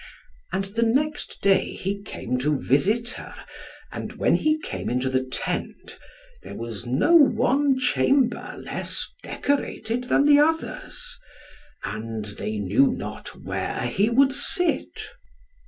And 0.51 0.65
the 0.65 0.81
next 0.81 1.43
day 1.43 1.73
he 1.75 2.01
came 2.01 2.39
to 2.39 2.59
visit 2.59 3.09
her, 3.09 3.35
and 3.91 4.13
when 4.13 4.33
he 4.33 4.57
came 4.57 4.89
into 4.89 5.09
the 5.11 5.23
tent, 5.23 5.99
there 6.41 6.55
was 6.55 6.87
no 6.87 7.13
one 7.15 7.77
chamber 7.77 8.59
less 8.65 9.07
decorated 9.21 10.05
than 10.05 10.25
the 10.25 10.39
others. 10.39 11.19
And 11.83 12.25
they 12.25 12.57
knew 12.57 12.87
not 12.87 13.43
where 13.43 13.81
he 13.81 14.09
would 14.09 14.33
sit. 14.33 15.03